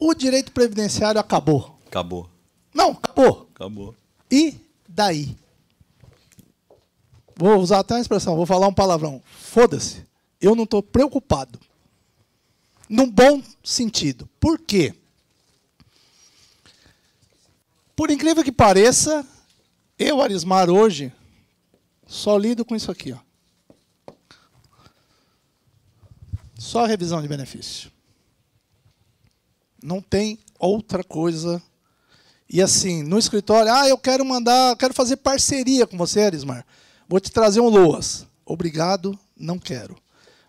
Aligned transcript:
O 0.00 0.14
direito 0.14 0.50
previdenciário 0.50 1.20
acabou. 1.20 1.78
Acabou. 1.86 2.30
Não, 2.72 2.92
acabou. 2.92 3.50
Acabou. 3.54 3.94
E 4.30 4.58
daí? 4.88 5.36
Vou 7.36 7.58
usar 7.58 7.80
até 7.80 7.94
uma 7.94 8.00
expressão, 8.00 8.34
vou 8.34 8.46
falar 8.46 8.66
um 8.66 8.74
palavrão. 8.74 9.22
Foda-se. 9.26 10.04
Eu 10.40 10.54
não 10.54 10.64
estou 10.64 10.82
preocupado. 10.82 11.60
Num 12.88 13.10
bom 13.10 13.42
sentido. 13.62 14.28
Por 14.40 14.58
quê? 14.58 14.94
Por 17.94 18.10
incrível 18.10 18.42
que 18.42 18.50
pareça, 18.50 19.26
eu, 19.98 20.22
Arismar, 20.22 20.70
hoje, 20.70 21.12
só 22.06 22.38
lido 22.38 22.64
com 22.64 22.74
isso 22.74 22.90
aqui. 22.90 23.12
Ó. 23.12 24.12
Só 26.58 26.86
revisão 26.86 27.20
de 27.20 27.28
benefício. 27.28 27.90
Não 29.82 30.00
tem 30.00 30.38
outra 30.58 31.02
coisa. 31.02 31.62
E 32.48 32.60
assim, 32.60 33.02
no 33.02 33.18
escritório, 33.18 33.72
ah, 33.72 33.88
eu 33.88 33.96
quero 33.96 34.24
mandar, 34.24 34.76
quero 34.76 34.92
fazer 34.92 35.16
parceria 35.16 35.86
com 35.86 35.96
você, 35.96 36.20
Arismar. 36.20 36.66
Vou 37.08 37.20
te 37.20 37.30
trazer 37.30 37.60
um 37.60 37.68
LOAS. 37.68 38.26
Obrigado, 38.44 39.18
não 39.36 39.58
quero. 39.58 39.96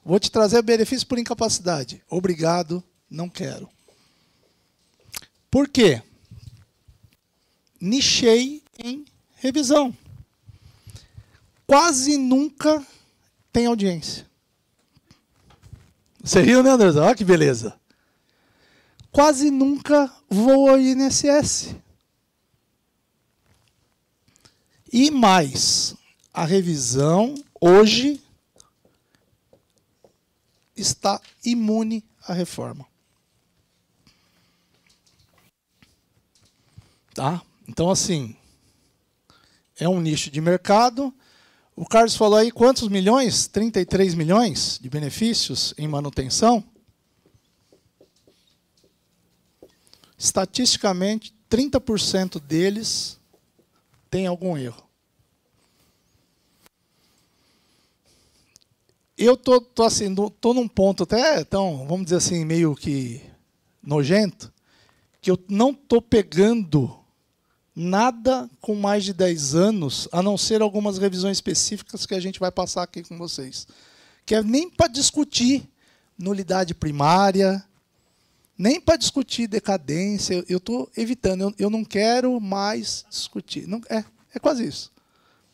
Vou 0.03 0.19
te 0.19 0.31
trazer 0.31 0.61
benefício 0.63 1.07
por 1.07 1.19
incapacidade. 1.19 2.01
Obrigado, 2.09 2.83
não 3.09 3.29
quero. 3.29 3.69
Por 5.49 5.67
quê? 5.67 6.01
Nichei 7.79 8.63
em 8.83 9.05
revisão. 9.35 9.95
Quase 11.67 12.17
nunca 12.17 12.85
tem 13.51 13.65
audiência. 13.65 14.25
Você 16.23 16.41
riu, 16.41 16.61
né, 16.61 16.71
Anderson? 16.71 17.01
Olha 17.01 17.15
que 17.15 17.23
beleza. 17.23 17.80
Quase 19.11 19.51
nunca 19.51 20.11
vou 20.29 20.69
ao 20.69 20.79
INSS. 20.79 21.75
E 24.91 25.11
mais, 25.11 25.95
a 26.33 26.45
revisão 26.45 27.35
hoje 27.59 28.21
está 30.75 31.21
imune 31.43 32.03
à 32.25 32.33
reforma. 32.33 32.85
Tá? 37.13 37.41
Então, 37.67 37.89
assim, 37.89 38.35
é 39.77 39.87
um 39.87 39.99
nicho 39.99 40.29
de 40.29 40.39
mercado. 40.39 41.13
O 41.75 41.85
Carlos 41.85 42.15
falou 42.15 42.37
aí 42.37 42.51
quantos 42.51 42.87
milhões? 42.87 43.47
33 43.47 44.13
milhões 44.13 44.79
de 44.81 44.89
benefícios 44.89 45.73
em 45.77 45.87
manutenção. 45.87 46.63
Estatisticamente, 50.21 51.33
30% 51.49 52.39
deles 52.39 53.19
tem 54.07 54.27
algum 54.27 54.55
erro. 54.55 54.87
Eu 59.17 59.35
tô, 59.35 59.59
tô 59.59 59.81
assim, 59.81 60.13
tô 60.39 60.53
num 60.53 60.67
ponto 60.67 61.03
até, 61.03 61.41
então, 61.41 61.87
vamos 61.87 62.03
dizer 62.03 62.17
assim, 62.17 62.45
meio 62.45 62.75
que 62.75 63.19
nojento, 63.81 64.53
que 65.19 65.31
eu 65.31 65.43
não 65.49 65.73
tô 65.73 65.99
pegando 65.99 66.99
nada 67.75 68.47
com 68.59 68.75
mais 68.75 69.03
de 69.03 69.13
10 69.13 69.55
anos, 69.55 70.07
a 70.11 70.21
não 70.21 70.37
ser 70.37 70.61
algumas 70.61 70.99
revisões 70.99 71.37
específicas 71.37 72.05
que 72.05 72.13
a 72.13 72.19
gente 72.19 72.39
vai 72.39 72.51
passar 72.51 72.83
aqui 72.83 73.01
com 73.01 73.17
vocês. 73.17 73.67
Que 74.23 74.35
é 74.35 74.43
nem 74.43 74.69
para 74.69 74.87
discutir 74.87 75.67
nulidade 76.15 76.75
primária, 76.75 77.65
nem 78.61 78.79
para 78.79 78.95
discutir 78.95 79.47
decadência. 79.47 80.45
Eu 80.47 80.57
estou 80.57 80.89
evitando, 80.95 81.41
eu, 81.41 81.53
eu, 81.57 81.69
não 81.69 81.83
quero 81.83 82.39
mais 82.39 83.03
discutir. 83.09 83.67
Não, 83.67 83.81
é, 83.89 84.05
é 84.35 84.39
quase 84.39 84.65
isso. 84.65 84.91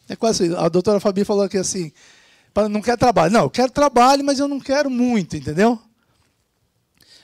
É 0.09 0.15
quase 0.15 0.47
isso. 0.47 0.57
A 0.57 0.67
doutora 0.67 0.99
Fabi 0.99 1.23
falou 1.23 1.43
aqui 1.43 1.57
assim, 1.57 1.93
não 2.69 2.81
quer 2.81 2.97
trabalho. 2.97 3.31
Não, 3.31 3.43
eu 3.43 3.49
quero 3.49 3.71
trabalho, 3.71 4.25
mas 4.25 4.39
eu 4.39 4.47
não 4.47 4.59
quero 4.59 4.89
muito, 4.89 5.37
entendeu? 5.37 5.79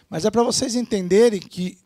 Mas 0.10 0.24
é 0.24 0.32
para 0.32 0.44
vocês 0.44 0.74
entenderem 0.74 1.42
que 1.42 1.78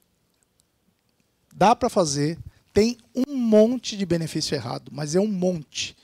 dá 1.51 1.75
para 1.75 1.89
fazer, 1.89 2.37
tem 2.71 2.97
um 3.15 3.35
monte 3.35 3.97
de 3.97 4.05
benefício 4.05 4.53
errado, 4.53 4.91
mas 4.91 5.15
é 5.15 5.19
um 5.19 5.27
monte. 5.27 5.97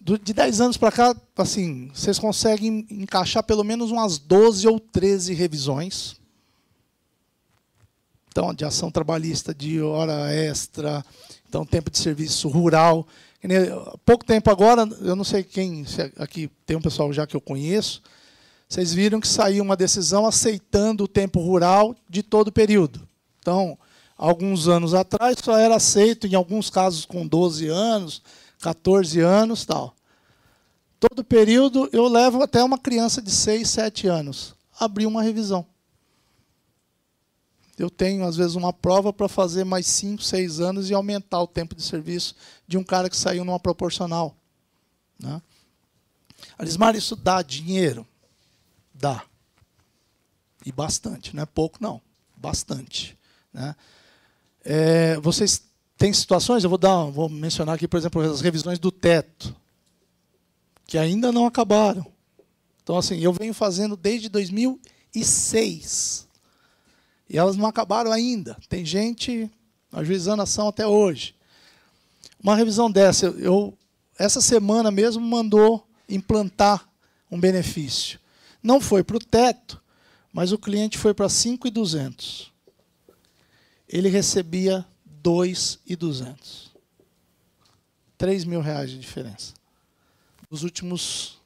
De 0.00 0.32
10 0.32 0.62
anos 0.62 0.76
para 0.78 0.90
cá, 0.90 1.16
assim, 1.36 1.90
vocês 1.92 2.18
conseguem 2.18 2.86
encaixar 2.90 3.42
pelo 3.42 3.62
menos 3.62 3.90
umas 3.90 4.16
12 4.16 4.66
ou 4.66 4.80
13 4.80 5.34
revisões. 5.34 6.18
Então, 8.38 8.54
de 8.54 8.64
ação 8.64 8.88
trabalhista, 8.88 9.52
de 9.52 9.82
hora 9.82 10.32
extra, 10.32 11.04
então 11.48 11.66
tempo 11.66 11.90
de 11.90 11.98
serviço 11.98 12.48
rural. 12.48 13.04
Pouco 14.06 14.24
tempo 14.24 14.48
agora, 14.48 14.88
eu 15.00 15.16
não 15.16 15.24
sei 15.24 15.42
quem, 15.42 15.84
aqui 16.16 16.48
tem 16.64 16.76
um 16.76 16.80
pessoal 16.80 17.12
já 17.12 17.26
que 17.26 17.34
eu 17.34 17.40
conheço, 17.40 18.00
vocês 18.68 18.94
viram 18.94 19.18
que 19.18 19.26
saiu 19.26 19.64
uma 19.64 19.74
decisão 19.74 20.24
aceitando 20.24 21.02
o 21.02 21.08
tempo 21.08 21.40
rural 21.40 21.96
de 22.08 22.22
todo 22.22 22.46
o 22.46 22.52
período. 22.52 23.08
Então, 23.40 23.76
alguns 24.16 24.68
anos 24.68 24.94
atrás, 24.94 25.36
só 25.42 25.58
era 25.58 25.74
aceito, 25.74 26.28
em 26.28 26.36
alguns 26.36 26.70
casos, 26.70 27.04
com 27.04 27.26
12 27.26 27.66
anos, 27.66 28.22
14 28.60 29.18
anos 29.18 29.64
tal. 29.64 29.96
Todo 31.00 31.24
período 31.24 31.90
eu 31.92 32.06
levo 32.06 32.40
até 32.40 32.62
uma 32.62 32.78
criança 32.78 33.20
de 33.20 33.32
6, 33.32 33.68
7 33.68 34.06
anos. 34.06 34.54
Abrir 34.78 35.06
uma 35.06 35.24
revisão. 35.24 35.66
Eu 37.78 37.88
tenho, 37.88 38.24
às 38.24 38.36
vezes, 38.36 38.56
uma 38.56 38.72
prova 38.72 39.12
para 39.12 39.28
fazer 39.28 39.64
mais 39.64 39.86
5, 39.86 40.22
6 40.22 40.60
anos 40.60 40.90
e 40.90 40.94
aumentar 40.94 41.40
o 41.40 41.46
tempo 41.46 41.74
de 41.74 41.82
serviço 41.82 42.34
de 42.66 42.76
um 42.76 42.82
cara 42.82 43.08
que 43.08 43.16
saiu 43.16 43.44
numa 43.44 43.60
proporcional. 43.60 44.36
Né? 45.18 45.40
Alismar, 46.58 46.96
isso 46.96 47.14
dá 47.14 47.40
dinheiro? 47.40 48.06
Dá. 48.92 49.24
E 50.66 50.72
bastante, 50.72 51.34
não 51.34 51.44
é 51.44 51.46
pouco, 51.46 51.78
não. 51.80 52.02
Bastante. 52.36 53.16
Né? 53.52 53.74
É, 54.64 55.16
vocês 55.20 55.62
têm 55.96 56.12
situações, 56.12 56.64
eu 56.64 56.70
vou, 56.70 56.78
dar, 56.78 57.04
vou 57.04 57.28
mencionar 57.28 57.76
aqui, 57.76 57.88
por 57.88 57.96
exemplo, 57.96 58.22
as 58.22 58.40
revisões 58.40 58.78
do 58.78 58.92
teto, 58.92 59.54
que 60.86 60.98
ainda 60.98 61.32
não 61.32 61.46
acabaram. 61.46 62.06
Então, 62.82 62.96
assim, 62.96 63.18
eu 63.18 63.32
venho 63.32 63.52
fazendo 63.52 63.96
desde 63.96 64.28
2006. 64.28 66.27
E 67.28 67.36
elas 67.36 67.56
não 67.56 67.66
acabaram 67.66 68.10
ainda. 68.10 68.56
Tem 68.68 68.84
gente 68.84 69.50
ajuizando 69.92 70.42
ação 70.42 70.68
até 70.68 70.86
hoje. 70.86 71.34
Uma 72.42 72.56
revisão 72.56 72.90
dessa, 72.90 73.26
eu, 73.26 73.76
essa 74.18 74.40
semana 74.40 74.90
mesmo 74.90 75.24
mandou 75.24 75.86
implantar 76.08 76.88
um 77.30 77.38
benefício. 77.38 78.18
Não 78.62 78.80
foi 78.80 79.02
para 79.02 79.16
o 79.16 79.20
teto, 79.20 79.80
mas 80.32 80.52
o 80.52 80.58
cliente 80.58 80.96
foi 80.96 81.12
para 81.12 81.28
5,200 81.28 82.52
ele 83.88 84.08
recebia 84.08 84.84
2,200. 85.06 86.68
3 88.18 88.44
mil 88.44 88.60
reais 88.60 88.90
de 88.90 88.98
diferença. 88.98 89.54
Nos 90.50 90.62
últimos 90.62 91.37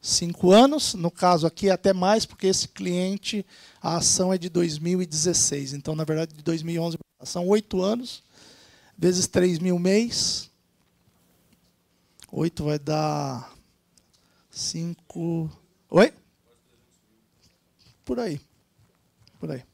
cinco 0.00 0.52
anos, 0.52 0.94
no 0.94 1.10
caso 1.10 1.46
aqui 1.46 1.70
até 1.70 1.92
mais, 1.92 2.24
porque 2.24 2.46
esse 2.46 2.68
cliente, 2.68 3.44
a 3.80 3.96
ação 3.96 4.32
é 4.32 4.38
de 4.38 4.48
2016. 4.48 5.74
Então, 5.74 5.94
na 5.94 6.04
verdade, 6.04 6.34
de 6.34 6.42
2011. 6.42 6.98
São 7.24 7.48
oito 7.48 7.82
anos, 7.82 8.22
vezes 8.96 9.26
3 9.26 9.58
mil 9.58 9.78
mês. 9.78 10.50
Oito 12.30 12.64
vai 12.64 12.78
dar 12.78 13.52
cinco. 14.50 15.50
Oi? 15.90 16.12
Por 18.04 18.20
aí. 18.20 18.40
Por 19.40 19.50
aí. 19.50 19.64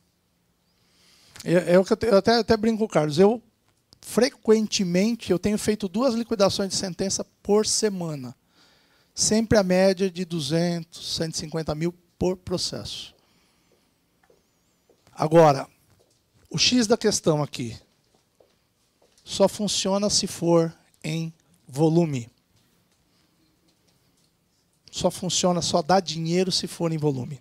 É, 1.44 1.75
é 1.75 1.85
que 1.85 1.93
eu, 1.93 2.11
eu 2.11 2.19
até, 2.19 2.38
até 2.38 2.56
brinco 2.56 2.88
Carlos. 2.88 3.19
Eu, 3.19 3.43
frequentemente, 4.00 5.31
eu 5.31 5.38
tenho 5.38 5.59
feito 5.59 5.88
duas 5.88 6.15
liquidações 6.15 6.71
de 6.71 6.76
sentença 6.76 7.25
por 7.43 7.67
semana. 7.67 8.35
Sempre 9.14 9.56
a 9.56 9.62
média 9.62 10.11
de 10.11 10.25
200, 10.25 11.14
150 11.16 11.75
mil 11.75 11.94
por 12.19 12.37
processo. 12.37 13.14
Agora, 15.12 15.69
o 16.50 16.58
X 16.58 16.88
da 16.88 16.96
questão 16.96 17.40
aqui 17.40 17.78
só 19.22 19.49
funciona 19.49 20.11
se 20.11 20.26
for 20.26 20.76
em 21.02 21.32
volume. 21.69 22.28
Só 24.90 25.11
funciona, 25.11 25.62
só 25.62 25.81
dá 25.81 26.00
dinheiro 26.00 26.50
se 26.50 26.66
for 26.66 26.93
em 26.93 26.99
volume. 26.99 27.40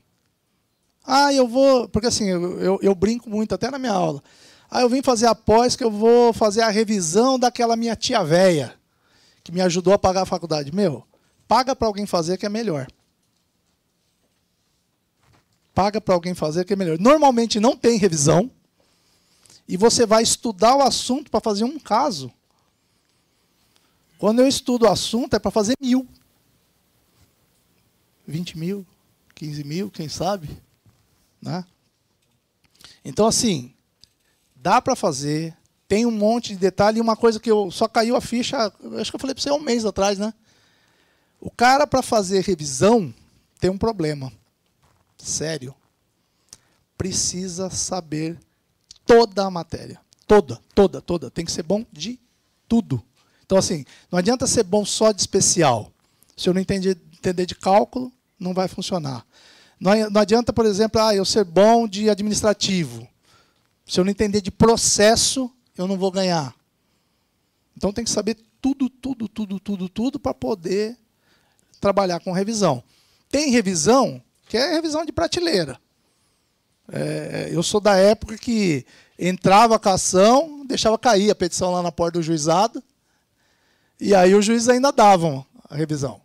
Ah, 1.03 1.33
eu 1.33 1.47
vou. 1.47 1.87
Porque 1.89 2.07
assim, 2.07 2.29
eu, 2.29 2.59
eu, 2.59 2.79
eu 2.81 2.95
brinco 2.95 3.29
muito, 3.29 3.53
até 3.53 3.69
na 3.69 3.79
minha 3.79 3.91
aula. 3.91 4.23
Ah, 4.69 4.81
eu 4.81 4.89
vim 4.89 5.01
fazer 5.01 5.27
a 5.27 5.35
pós 5.35 5.75
que 5.75 5.83
eu 5.83 5.91
vou 5.91 6.33
fazer 6.33 6.61
a 6.61 6.69
revisão 6.69 7.37
daquela 7.37 7.75
minha 7.75 7.95
tia 7.95 8.23
véia, 8.23 8.73
que 9.43 9.51
me 9.51 9.61
ajudou 9.61 9.93
a 9.93 9.99
pagar 9.99 10.21
a 10.21 10.25
faculdade. 10.25 10.73
Meu, 10.73 11.05
paga 11.47 11.75
para 11.75 11.87
alguém 11.87 12.05
fazer 12.05 12.37
que 12.37 12.45
é 12.45 12.49
melhor. 12.49 12.87
paga 15.73 15.99
para 15.99 16.13
alguém 16.13 16.33
fazer, 16.33 16.65
que 16.65 16.73
é 16.73 16.75
melhor. 16.75 16.99
Normalmente 16.99 17.59
não 17.59 17.75
tem 17.75 17.97
revisão, 17.97 18.49
e 19.67 19.75
você 19.75 20.05
vai 20.05 20.21
estudar 20.23 20.75
o 20.75 20.81
assunto 20.81 21.31
para 21.31 21.39
fazer 21.39 21.63
um 21.63 21.79
caso. 21.79 22.31
Quando 24.17 24.39
eu 24.39 24.47
estudo 24.47 24.85
o 24.85 24.89
assunto, 24.89 25.35
é 25.35 25.39
para 25.39 25.51
fazer 25.51 25.75
mil. 25.81 26.07
20 28.27 28.57
mil, 28.57 28.85
15 29.35 29.63
mil, 29.63 29.91
quem 29.91 30.07
sabe? 30.07 30.49
Né? 31.41 31.65
Então, 33.03 33.27
assim, 33.27 33.73
dá 34.55 34.81
para 34.81 34.95
fazer, 34.95 35.55
tem 35.87 36.05
um 36.05 36.11
monte 36.11 36.49
de 36.49 36.59
detalhe, 36.59 36.99
e 36.99 37.01
uma 37.01 37.17
coisa 37.17 37.39
que 37.39 37.51
eu 37.51 37.69
só 37.71 37.87
caiu 37.87 38.15
a 38.15 38.21
ficha, 38.21 38.71
acho 38.99 39.11
que 39.11 39.15
eu 39.15 39.19
falei 39.19 39.33
para 39.33 39.41
você 39.41 39.51
um 39.51 39.59
mês 39.59 39.85
atrás, 39.85 40.17
né? 40.17 40.33
O 41.45 41.51
cara, 41.51 41.85
para 41.85 42.01
fazer 42.01 42.41
revisão, 42.41 43.13
tem 43.59 43.69
um 43.69 43.77
problema. 43.77 44.31
Sério. 45.17 45.75
Precisa 46.97 47.69
saber 47.69 48.39
toda 49.05 49.43
a 49.43 49.51
matéria. 49.51 49.99
Toda, 50.25 50.61
toda, 50.73 51.01
toda. 51.01 51.29
Tem 51.29 51.43
que 51.43 51.51
ser 51.51 51.63
bom 51.63 51.85
de 51.91 52.17
tudo. 52.65 53.03
Então, 53.45 53.57
assim, 53.57 53.83
não 54.09 54.17
adianta 54.17 54.47
ser 54.47 54.63
bom 54.63 54.85
só 54.85 55.11
de 55.11 55.19
especial. 55.19 55.91
Se 56.37 56.47
eu 56.47 56.53
não 56.53 56.61
entender, 56.61 56.97
entender 57.11 57.45
de 57.45 57.55
cálculo, 57.55 58.09
não 58.39 58.53
vai 58.53 58.69
funcionar. 58.69 59.27
Não, 59.77 59.91
adianta, 60.21 60.53
por 60.53 60.65
exemplo, 60.65 61.01
ah, 61.01 61.13
eu 61.13 61.25
ser 61.25 61.43
bom 61.43 61.89
de 61.89 62.09
administrativo. 62.09 63.05
Se 63.85 63.99
eu 63.99 64.05
não 64.05 64.11
entender 64.11 64.39
de 64.39 64.49
processo, 64.49 65.51
eu 65.77 65.89
não 65.89 65.97
vou 65.97 66.09
ganhar. 66.09 66.55
Então 67.75 67.91
tem 67.91 68.05
que 68.05 68.11
saber 68.11 68.37
tudo, 68.61 68.89
tudo, 68.89 69.27
tudo, 69.27 69.59
tudo, 69.59 69.89
tudo 69.89 70.17
para 70.17 70.33
poder 70.33 71.02
trabalhar 71.83 72.21
com 72.21 72.31
revisão. 72.31 72.81
Tem 73.29 73.51
revisão 73.51 74.23
que 74.47 74.55
é 74.55 74.71
revisão 74.71 75.03
de 75.03 75.11
prateleira. 75.11 75.77
É, 76.89 77.49
eu 77.51 77.61
sou 77.61 77.81
da 77.81 77.97
época 77.97 78.37
que 78.37 78.85
entrava 79.19 79.75
a 79.75 79.93
ação, 79.93 80.65
deixava 80.65 80.97
cair 80.97 81.29
a 81.29 81.35
petição 81.35 81.73
lá 81.73 81.83
na 81.83 81.91
porta 81.91 82.19
do 82.19 82.23
juizado, 82.23 82.81
e 83.99 84.15
aí 84.15 84.33
os 84.33 84.45
juízes 84.45 84.69
ainda 84.69 84.93
davam 84.93 85.45
a 85.69 85.75
revisão. 85.75 86.21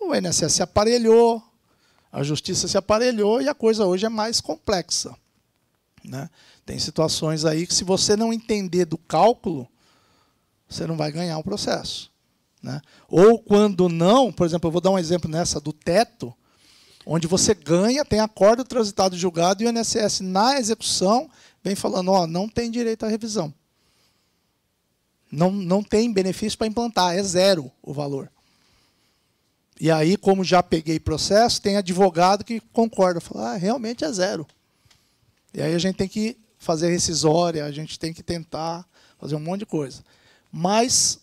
O 0.00 0.14
INSS 0.14 0.52
se 0.52 0.62
aparelhou, 0.62 1.42
a 2.12 2.22
justiça 2.22 2.68
se 2.68 2.78
aparelhou 2.78 3.42
e 3.42 3.48
a 3.48 3.54
coisa 3.54 3.86
hoje 3.86 4.06
é 4.06 4.08
mais 4.08 4.40
complexa. 4.40 5.12
Né? 6.04 6.30
Tem 6.64 6.78
situações 6.78 7.44
aí 7.44 7.66
que, 7.66 7.74
se 7.74 7.82
você 7.82 8.14
não 8.14 8.32
entender 8.32 8.84
do 8.84 8.98
cálculo, 8.98 9.68
você 10.68 10.86
não 10.86 10.96
vai 10.96 11.10
ganhar 11.10 11.38
o 11.38 11.42
processo. 11.42 12.13
Né? 12.64 12.80
Ou 13.10 13.38
quando 13.38 13.90
não, 13.90 14.32
por 14.32 14.46
exemplo, 14.46 14.68
eu 14.68 14.72
vou 14.72 14.80
dar 14.80 14.90
um 14.90 14.98
exemplo 14.98 15.30
nessa 15.30 15.60
do 15.60 15.70
teto, 15.70 16.32
onde 17.04 17.26
você 17.26 17.52
ganha, 17.52 18.06
tem 18.06 18.20
acordo 18.20 18.64
transitado 18.64 19.18
julgado 19.18 19.62
e 19.62 19.66
o 19.66 19.68
INSS, 19.68 20.20
na 20.20 20.58
execução, 20.58 21.28
vem 21.62 21.74
falando: 21.76 22.10
ó, 22.10 22.26
não 22.26 22.48
tem 22.48 22.70
direito 22.70 23.04
à 23.04 23.08
revisão. 23.08 23.52
Não, 25.30 25.50
não 25.50 25.82
tem 25.82 26.10
benefício 26.10 26.56
para 26.56 26.66
implantar, 26.66 27.14
é 27.14 27.22
zero 27.22 27.70
o 27.82 27.92
valor. 27.92 28.32
E 29.78 29.90
aí, 29.90 30.16
como 30.16 30.42
já 30.42 30.62
peguei 30.62 30.98
processo, 30.98 31.60
tem 31.60 31.76
advogado 31.76 32.44
que 32.44 32.60
concorda, 32.72 33.20
fala, 33.20 33.50
ah, 33.50 33.56
realmente 33.56 34.06
é 34.06 34.10
zero. 34.10 34.46
E 35.52 35.60
aí 35.60 35.74
a 35.74 35.78
gente 35.78 35.96
tem 35.96 36.08
que 36.08 36.38
fazer 36.58 36.88
rescisória, 36.88 37.66
a 37.66 37.70
gente 37.70 37.98
tem 37.98 38.14
que 38.14 38.22
tentar 38.22 38.86
fazer 39.18 39.34
um 39.34 39.40
monte 39.40 39.60
de 39.60 39.66
coisa. 39.66 40.02
Mas 40.50 41.18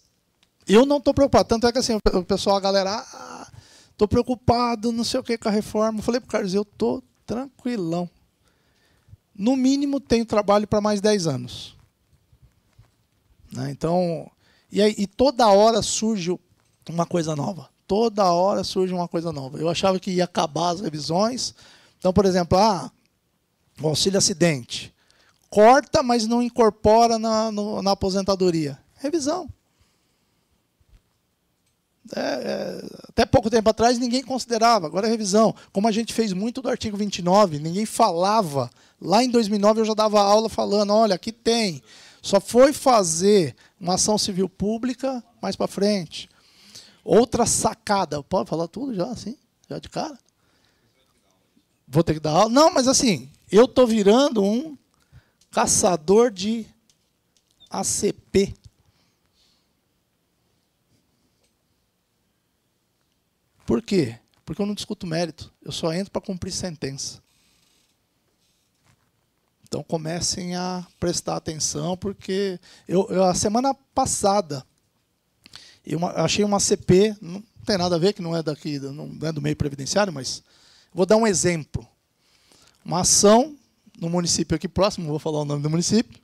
eu 0.67 0.85
não 0.85 0.97
estou 0.97 1.13
preocupado. 1.13 1.49
Tanto 1.49 1.67
é 1.67 1.71
que 1.71 1.79
assim, 1.79 1.97
o 2.13 2.23
pessoal, 2.23 2.57
a 2.57 2.61
galera, 2.61 2.91
ah, 2.91 3.47
estou 3.91 4.07
preocupado, 4.07 4.91
não 4.91 5.03
sei 5.03 5.19
o 5.19 5.23
que 5.23 5.37
com 5.37 5.49
a 5.49 5.51
reforma. 5.51 5.99
Eu 5.99 6.03
falei 6.03 6.19
para 6.19 6.27
o 6.27 6.31
Carlos, 6.31 6.53
eu 6.53 6.63
estou 6.63 7.03
tranquilão. 7.25 8.09
No 9.33 9.55
mínimo, 9.55 9.99
tenho 9.99 10.25
trabalho 10.25 10.67
para 10.67 10.81
mais 10.81 11.01
10 11.01 11.27
anos. 11.27 11.75
Né? 13.51 13.71
Então, 13.71 14.29
e, 14.71 14.81
aí, 14.81 14.95
e 14.97 15.07
toda 15.07 15.47
hora 15.47 15.81
surge 15.81 16.37
uma 16.89 17.05
coisa 17.05 17.35
nova. 17.35 17.69
Toda 17.87 18.31
hora 18.31 18.63
surge 18.63 18.93
uma 18.93 19.07
coisa 19.07 19.31
nova. 19.31 19.57
Eu 19.57 19.69
achava 19.69 19.99
que 19.99 20.11
ia 20.11 20.23
acabar 20.23 20.69
as 20.69 20.81
revisões. 20.81 21.53
Então, 21.99 22.13
por 22.13 22.25
exemplo, 22.25 22.57
ah, 22.57 22.91
o 23.81 23.87
auxílio 23.87 24.17
acidente. 24.17 24.93
Corta, 25.49 26.01
mas 26.01 26.25
não 26.25 26.41
incorpora 26.41 27.19
na, 27.19 27.51
no, 27.51 27.81
na 27.81 27.91
aposentadoria. 27.91 28.79
Revisão. 28.95 29.49
É, 32.15 32.19
é, 32.19 32.85
até 33.07 33.25
pouco 33.25 33.49
tempo 33.49 33.69
atrás 33.69 33.97
ninguém 33.97 34.21
considerava, 34.23 34.85
agora 34.85 35.07
é 35.07 35.09
revisão. 35.09 35.55
Como 35.71 35.87
a 35.87 35.91
gente 35.91 36.13
fez 36.13 36.33
muito 36.33 36.61
do 36.61 36.69
artigo 36.69 36.97
29, 36.97 37.59
ninguém 37.59 37.85
falava. 37.85 38.69
Lá 38.99 39.23
em 39.23 39.29
2009 39.29 39.81
eu 39.81 39.85
já 39.85 39.93
dava 39.93 40.21
aula 40.21 40.49
falando: 40.49 40.93
olha, 40.93 41.15
aqui 41.15 41.31
tem. 41.31 41.81
Só 42.21 42.39
foi 42.39 42.71
fazer 42.71 43.55
uma 43.79 43.95
ação 43.95 44.17
civil 44.17 44.47
pública 44.47 45.23
mais 45.41 45.55
para 45.55 45.67
frente. 45.67 46.29
Outra 47.03 47.45
sacada. 47.45 48.21
Pode 48.21 48.49
falar 48.49 48.67
tudo 48.67 48.93
já, 48.93 49.07
assim? 49.07 49.35
Já 49.67 49.79
de 49.79 49.89
cara? 49.89 50.17
Vou 51.87 52.03
ter 52.03 52.13
que 52.13 52.19
dar 52.19 52.31
aula? 52.31 52.49
Não, 52.49 52.71
mas 52.71 52.87
assim, 52.87 53.29
eu 53.51 53.65
estou 53.65 53.87
virando 53.87 54.43
um 54.43 54.77
caçador 55.49 56.29
de 56.29 56.65
ACP. 57.69 58.53
Por 63.71 63.81
quê? 63.81 64.19
Porque 64.43 64.61
eu 64.61 64.65
não 64.65 64.73
discuto 64.73 65.07
mérito. 65.07 65.49
Eu 65.63 65.71
só 65.71 65.93
entro 65.93 66.11
para 66.11 66.21
cumprir 66.21 66.51
sentença. 66.51 67.21
Então 69.63 69.81
comecem 69.81 70.57
a 70.57 70.85
prestar 70.99 71.37
atenção, 71.37 71.95
porque 71.95 72.59
eu, 72.85 73.07
eu 73.09 73.23
a 73.23 73.33
semana 73.33 73.73
passada 73.95 74.61
eu 75.85 76.05
achei 76.05 76.43
uma 76.43 76.59
CP, 76.59 77.15
não 77.21 77.41
tem 77.65 77.77
nada 77.77 77.95
a 77.95 77.97
ver, 77.97 78.11
que 78.11 78.21
não 78.21 78.35
é 78.35 78.43
daqui, 78.43 78.77
não 78.77 79.09
é 79.21 79.31
do 79.31 79.41
meio 79.41 79.55
previdenciário, 79.55 80.11
mas 80.11 80.43
vou 80.93 81.05
dar 81.05 81.15
um 81.15 81.25
exemplo. 81.25 81.87
Uma 82.83 82.99
ação 82.99 83.55
no 83.97 84.09
município 84.09 84.53
aqui 84.53 84.67
próximo, 84.67 85.07
vou 85.07 85.17
falar 85.17 85.39
o 85.39 85.45
nome 85.45 85.63
do 85.63 85.69
município, 85.69 86.19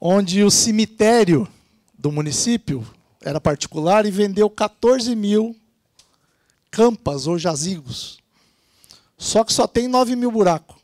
onde 0.00 0.42
o 0.42 0.50
cemitério 0.50 1.46
do 1.96 2.10
município 2.10 2.84
era 3.22 3.40
particular 3.40 4.04
e 4.04 4.10
vendeu 4.10 4.50
14 4.50 5.14
mil 5.14 5.54
campas 6.70 7.26
ou 7.26 7.38
jazigos. 7.38 8.18
Só 9.16 9.44
que 9.44 9.52
só 9.52 9.66
tem 9.66 9.88
9 9.88 10.14
mil 10.14 10.30
buracos. 10.30 10.76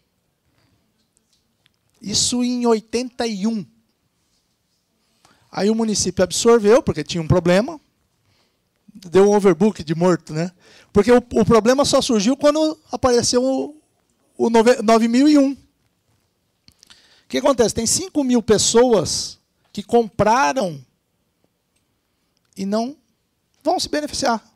Isso 2.01 2.43
em 2.43 2.67
81. 2.67 3.65
Aí 5.51 5.71
o 5.71 5.75
município 5.75 6.25
absorveu, 6.25 6.83
porque 6.83 7.05
tinha 7.05 7.23
um 7.23 7.29
problema. 7.29 7.81
Deu 8.95 9.31
um 9.31 9.35
overbook 9.35 9.85
de 9.85 9.95
morto, 9.95 10.33
né? 10.33 10.51
Porque 10.93 11.13
o, 11.13 11.19
o 11.19 11.45
problema 11.45 11.85
só 11.85 12.01
surgiu 12.01 12.37
quando 12.37 12.79
apareceu 12.91 13.43
o, 13.43 13.77
o 14.37 14.51
9001. 14.51 15.53
O 15.53 15.57
que 17.29 17.39
acontece? 17.39 17.75
Tem 17.75 17.87
5 17.87 18.25
mil 18.25 18.43
pessoas 18.43 19.39
que 19.73 19.83
compraram 19.83 20.85
e 22.57 22.67
não 22.67 22.97
vão 23.63 23.79
se 23.79 23.89
beneficiar. 23.89 24.52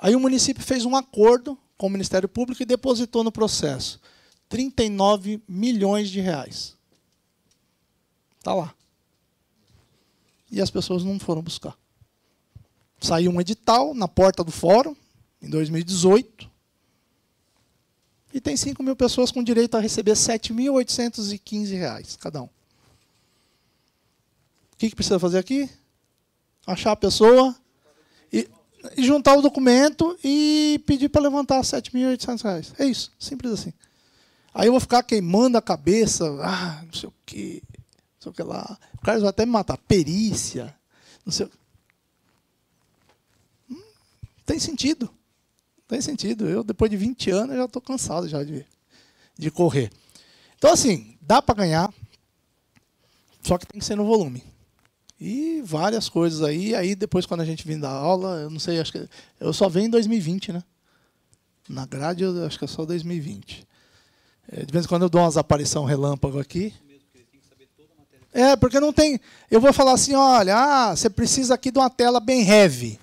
Aí 0.00 0.16
o 0.16 0.20
município 0.20 0.62
fez 0.62 0.86
um 0.86 0.96
acordo 0.96 1.58
com 1.76 1.86
o 1.86 1.90
Ministério 1.90 2.28
Público 2.28 2.62
e 2.62 2.66
depositou 2.66 3.22
no 3.22 3.30
processo 3.30 4.00
39 4.48 5.42
milhões 5.46 6.08
de 6.08 6.20
reais. 6.20 6.74
Está 8.38 8.54
lá. 8.54 8.74
E 10.50 10.60
as 10.60 10.70
pessoas 10.70 11.04
não 11.04 11.20
foram 11.20 11.42
buscar. 11.42 11.76
Saiu 12.98 13.30
um 13.30 13.40
edital 13.40 13.94
na 13.94 14.08
porta 14.08 14.42
do 14.42 14.50
fórum, 14.50 14.96
em 15.40 15.48
2018, 15.48 16.50
e 18.32 18.40
tem 18.40 18.56
5 18.56 18.82
mil 18.82 18.96
pessoas 18.96 19.30
com 19.30 19.42
direito 19.42 19.76
a 19.76 19.80
receber 19.80 20.12
7.815 20.12 21.76
reais 21.76 22.16
cada 22.16 22.42
um. 22.42 22.46
O 22.46 22.50
que, 24.78 24.88
que 24.88 24.96
precisa 24.96 25.18
fazer 25.18 25.38
aqui? 25.38 25.68
Achar 26.66 26.92
a 26.92 26.96
pessoa 26.96 27.54
e 28.32 28.48
juntar 28.96 29.36
o 29.36 29.42
documento 29.42 30.18
e 30.22 30.82
pedir 30.86 31.08
para 31.08 31.22
levantar 31.22 31.56
R$ 31.56 31.62
7.800. 31.62 32.74
É 32.78 32.86
isso, 32.86 33.12
simples 33.18 33.52
assim. 33.52 33.72
Aí 34.52 34.66
eu 34.66 34.72
vou 34.72 34.80
ficar 34.80 35.02
queimando 35.02 35.56
a 35.56 35.62
cabeça, 35.62 36.24
ah, 36.42 36.82
não 36.84 36.92
sei 36.92 37.08
o 37.08 37.14
quê, 37.24 37.62
não 37.68 38.20
sei 38.20 38.32
o 38.32 38.34
que 38.34 38.42
lá. 38.42 38.78
O 38.94 39.00
cara 39.00 39.20
vai 39.20 39.28
até 39.28 39.46
me 39.46 39.52
matar. 39.52 39.76
Perícia, 39.76 40.74
não 41.24 41.32
sei 41.32 41.46
o 41.46 41.50
hum, 43.70 43.82
Tem 44.44 44.58
sentido. 44.58 45.10
Tem 45.86 46.00
sentido. 46.00 46.48
Eu, 46.48 46.62
depois 46.64 46.90
de 46.90 46.96
20 46.96 47.30
anos, 47.30 47.56
já 47.56 47.64
estou 47.64 47.82
cansado 47.82 48.28
já 48.28 48.42
de, 48.42 48.64
de 49.38 49.50
correr. 49.50 49.90
Então, 50.56 50.72
assim, 50.72 51.16
dá 51.20 51.40
para 51.40 51.54
ganhar, 51.54 51.92
só 53.42 53.56
que 53.56 53.66
tem 53.66 53.78
que 53.78 53.84
ser 53.84 53.96
no 53.96 54.04
volume. 54.04 54.49
E 55.20 55.60
várias 55.62 56.08
coisas 56.08 56.42
aí. 56.42 56.74
Aí 56.74 56.94
depois, 56.94 57.26
quando 57.26 57.42
a 57.42 57.44
gente 57.44 57.66
vem 57.66 57.78
da 57.78 57.90
aula, 57.90 58.40
eu 58.40 58.50
não 58.50 58.58
sei, 58.58 58.80
acho 58.80 58.92
que 58.92 59.08
eu 59.38 59.52
só 59.52 59.68
venho 59.68 59.86
em 59.86 59.90
2020, 59.90 60.52
né? 60.52 60.64
Na 61.68 61.84
grade, 61.84 62.24
eu 62.24 62.46
acho 62.46 62.58
que 62.58 62.64
é 62.64 62.68
só 62.68 62.86
2020. 62.86 63.66
É, 64.50 64.64
de 64.64 64.72
vez 64.72 64.84
em 64.84 64.88
quando 64.88 65.02
eu 65.02 65.10
dou 65.10 65.20
umas 65.20 65.36
aparição 65.36 65.84
relâmpago 65.84 66.40
aqui. 66.40 66.72
É, 68.32 68.56
porque 68.56 68.80
não 68.80 68.92
tem. 68.92 69.20
Eu 69.50 69.60
vou 69.60 69.72
falar 69.72 69.92
assim, 69.92 70.14
olha, 70.14 70.56
ah, 70.56 70.96
você 70.96 71.10
precisa 71.10 71.54
aqui 71.54 71.70
de 71.70 71.78
uma 71.78 71.90
tela 71.90 72.18
bem 72.18 72.48
heavy. 72.48 72.98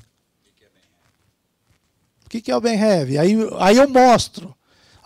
O 2.26 2.30
que, 2.30 2.42
que 2.42 2.52
é 2.52 2.56
o 2.58 2.62
bem 2.62 2.78
heavy? 2.78 3.18
Aí, 3.18 3.36
aí 3.60 3.78
eu 3.78 3.88
mostro. 3.88 4.57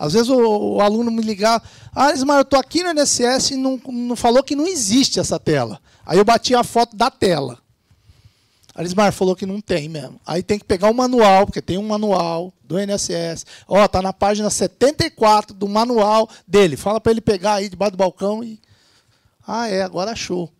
Às 0.02 0.14
vezes 0.14 0.28
o, 0.30 0.36
o 0.36 0.80
aluno 0.80 1.12
me 1.12 1.22
ligar, 1.22 1.62
ah, 1.94 2.10
Ismael, 2.12 2.40
eu 2.40 2.42
estou 2.42 2.58
aqui 2.58 2.82
no 2.82 2.90
NSS 2.90 3.54
e 3.54 3.56
não, 3.56 3.80
não 3.86 4.16
falou 4.16 4.42
que 4.42 4.56
não 4.56 4.66
existe 4.66 5.20
essa 5.20 5.38
tela. 5.38 5.80
Aí 6.04 6.18
eu 6.18 6.24
bati 6.24 6.56
a 6.56 6.64
foto 6.64 6.96
da 6.96 7.08
tela. 7.08 7.56
A 8.74 8.82
Lismar 8.82 9.12
falou 9.12 9.36
que 9.36 9.46
não 9.46 9.60
tem 9.60 9.88
mesmo. 9.88 10.20
Aí 10.26 10.42
tem 10.42 10.58
que 10.58 10.64
pegar 10.64 10.90
o 10.90 10.94
manual, 10.94 11.46
porque 11.46 11.62
tem 11.62 11.78
um 11.78 11.86
manual 11.86 12.52
do 12.64 12.80
NSS. 12.80 13.46
Ó, 13.68 13.86
tá 13.86 14.02
na 14.02 14.12
página 14.12 14.50
74 14.50 15.54
do 15.54 15.68
manual 15.68 16.28
dele. 16.48 16.76
Fala 16.76 17.00
para 17.00 17.12
ele 17.12 17.20
pegar 17.20 17.54
aí 17.54 17.68
debaixo 17.68 17.92
do 17.92 17.98
balcão 17.98 18.42
e 18.42 18.58
ah, 19.46 19.68
é, 19.68 19.82
agora 19.82 20.10
achou. 20.10 20.50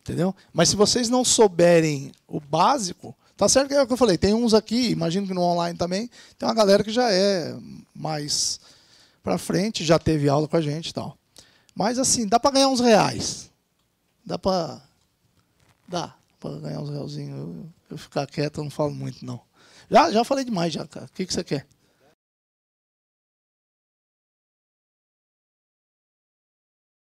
Entendeu? 0.00 0.34
Mas 0.54 0.70
se 0.70 0.76
vocês 0.76 1.10
não 1.10 1.22
souberem 1.22 2.12
o 2.26 2.40
básico, 2.40 3.14
tá 3.42 3.48
certo 3.48 3.68
que 3.68 3.74
é 3.74 3.82
o 3.82 3.86
que 3.88 3.92
eu 3.92 3.96
falei, 3.96 4.16
tem 4.16 4.32
uns 4.32 4.54
aqui, 4.54 4.90
imagino 4.90 5.26
que 5.26 5.34
no 5.34 5.40
online 5.40 5.76
também, 5.76 6.08
tem 6.38 6.48
uma 6.48 6.54
galera 6.54 6.84
que 6.84 6.92
já 6.92 7.10
é 7.10 7.52
mais 7.92 8.60
para 9.20 9.36
frente, 9.36 9.84
já 9.84 9.98
teve 9.98 10.28
aula 10.28 10.46
com 10.46 10.56
a 10.56 10.60
gente 10.60 10.90
e 10.90 10.94
tal. 10.94 11.18
Mas 11.74 11.98
assim, 11.98 12.28
dá 12.28 12.38
para 12.38 12.52
ganhar 12.52 12.68
uns 12.68 12.78
reais. 12.78 13.50
Dá 14.24 14.38
para 14.38 14.80
dá 15.88 16.14
para 16.38 16.56
ganhar 16.60 16.80
uns 16.82 16.90
realzinhos. 16.90 17.36
Eu, 17.36 17.66
eu, 17.90 17.98
ficar 17.98 18.28
quieto, 18.28 18.58
eu 18.58 18.64
não 18.64 18.70
falo 18.70 18.92
muito, 18.92 19.26
não. 19.26 19.40
Já, 19.90 20.12
já 20.12 20.22
falei 20.22 20.44
demais, 20.44 20.72
já, 20.72 20.86
cara. 20.86 21.06
O 21.06 21.12
que, 21.12 21.26
que 21.26 21.34
você 21.34 21.42
quer? 21.42 21.66